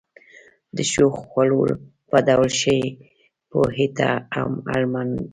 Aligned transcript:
د 0.75 0.77
ښو 0.91 1.07
خوړو 1.19 1.61
په 2.09 2.17
ډول 2.27 2.49
ښې 2.59 2.79
پوهې 3.49 3.87
ته 3.97 4.09
هم 4.35 4.51
اړمن 4.75 5.07
یو. 5.17 5.25